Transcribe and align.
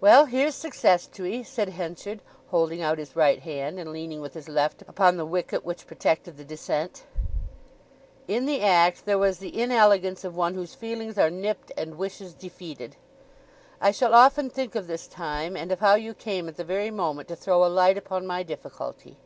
"Well, 0.00 0.24
here's 0.24 0.54
success 0.54 1.06
to 1.08 1.26
'ee," 1.26 1.42
said 1.42 1.68
Henchard, 1.68 2.22
holding 2.46 2.80
out 2.80 2.96
his 2.96 3.14
right 3.14 3.38
hand 3.40 3.78
and 3.78 3.92
leaning 3.92 4.22
with 4.22 4.32
his 4.32 4.48
left 4.48 4.80
upon 4.80 5.18
the 5.18 5.26
wicket 5.26 5.66
which 5.66 5.86
protected 5.86 6.38
the 6.38 6.46
descent. 6.46 7.02
In 8.26 8.46
the 8.46 8.62
act 8.62 9.04
there 9.04 9.18
was 9.18 9.38
the 9.38 9.60
inelegance 9.60 10.24
of 10.24 10.34
one 10.34 10.54
whose 10.54 10.74
feelings 10.74 11.18
are 11.18 11.28
nipped 11.28 11.70
and 11.76 11.98
wishes 11.98 12.32
defeated. 12.32 12.96
"I 13.82 13.90
shall 13.90 14.14
often 14.14 14.48
think 14.48 14.74
of 14.74 14.86
this 14.86 15.06
time, 15.06 15.58
and 15.58 15.70
of 15.72 15.80
how 15.80 15.94
you 15.94 16.14
came 16.14 16.48
at 16.48 16.56
the 16.56 16.64
very 16.64 16.90
moment 16.90 17.28
to 17.28 17.36
throw 17.36 17.62
a 17.66 17.68
light 17.68 17.98
upon 17.98 18.26
my 18.26 18.42
difficulty." 18.42 19.18